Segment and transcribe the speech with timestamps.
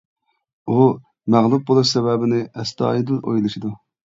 [0.75, 0.87] ئۇ
[1.35, 3.75] مەغلۇپ بولۇش سەۋەبىنى ئەستايىدىل ئويلىشىدۇ.